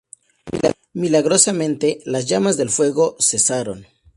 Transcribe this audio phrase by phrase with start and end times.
[0.93, 3.85] Milagrosamente, las llamas del fuego cesaron.